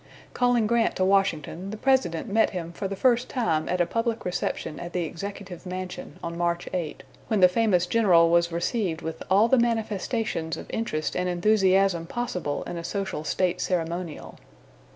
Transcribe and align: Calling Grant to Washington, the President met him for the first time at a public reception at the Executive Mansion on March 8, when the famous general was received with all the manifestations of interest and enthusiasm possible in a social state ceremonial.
Calling 0.33 0.65
Grant 0.65 0.95
to 0.95 1.05
Washington, 1.05 1.69
the 1.69 1.77
President 1.77 2.27
met 2.27 2.49
him 2.49 2.71
for 2.71 2.87
the 2.87 2.95
first 2.95 3.29
time 3.29 3.69
at 3.69 3.79
a 3.79 3.85
public 3.85 4.25
reception 4.25 4.79
at 4.79 4.93
the 4.93 5.03
Executive 5.03 5.63
Mansion 5.63 6.17
on 6.23 6.35
March 6.39 6.67
8, 6.73 7.03
when 7.27 7.39
the 7.39 7.47
famous 7.47 7.85
general 7.85 8.31
was 8.31 8.51
received 8.51 9.03
with 9.03 9.21
all 9.29 9.47
the 9.47 9.59
manifestations 9.59 10.57
of 10.57 10.65
interest 10.71 11.15
and 11.15 11.29
enthusiasm 11.29 12.07
possible 12.07 12.63
in 12.63 12.77
a 12.77 12.83
social 12.83 13.23
state 13.23 13.61
ceremonial. 13.61 14.39